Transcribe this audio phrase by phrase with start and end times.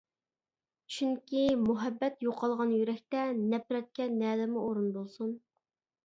[0.93, 5.35] چۈنكى، مۇھەببەت يوقالغان يۈرەكتە نەپرەتكە نەدىمۇ ئورۇن بولسۇن!